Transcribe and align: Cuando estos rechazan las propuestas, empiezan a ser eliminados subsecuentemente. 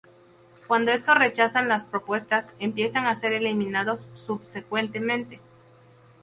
Cuando 0.65 0.89
estos 0.91 1.15
rechazan 1.19 1.67
las 1.69 1.83
propuestas, 1.83 2.47
empiezan 2.57 3.05
a 3.05 3.19
ser 3.19 3.33
eliminados 3.33 4.09
subsecuentemente. 4.15 5.39